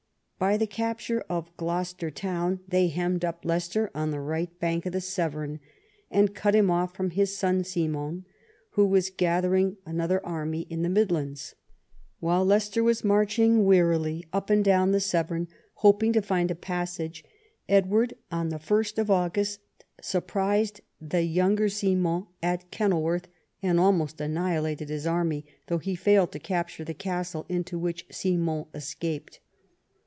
[0.39, 4.91] By the capture of Gloucester town, they hemmed up Leicester on the right bank of
[4.93, 5.59] the Severn,
[6.09, 8.25] and cut him off from his son Simon,
[8.71, 11.53] who was collecting another army in the Midlands.
[12.19, 17.23] While Leicester was marching wearily up and down the Severn, hoping to find a passage,
[17.69, 19.59] Edward on 1st August
[20.01, 23.27] surprised the younger Simon at Kenilworth,
[23.61, 28.65] and almost annihilated his army, though he failed to capture the castle, into which Simon
[28.73, 29.39] escaped.